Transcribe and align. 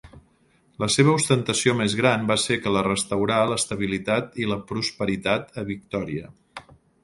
La 0.83 0.87
seva 0.93 1.11
ostentació 1.17 1.75
més 1.81 1.97
gran 1.99 2.25
va 2.33 2.39
ser 2.45 2.57
que 2.63 2.73
la 2.77 2.83
restaurar 2.89 3.37
l"estabilitat 3.51 4.43
i 4.45 4.51
la 4.55 4.61
prosperitat 4.73 5.57
a 5.65 5.69
Victoria. 5.73 6.35